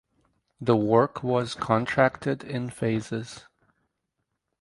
The 0.59 0.75
work 0.75 1.21
was 1.21 1.53
contracted 1.53 2.43
in 2.43 2.71
phases. 2.71 3.45